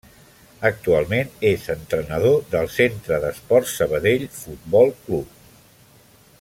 Actualment 0.69 1.29
és 1.49 1.67
entrenador 1.73 2.39
del 2.55 2.71
Centre 2.77 3.21
d'Esports 3.27 3.77
Sabadell 3.81 4.27
Futbol 4.39 4.93
Club. 5.07 5.41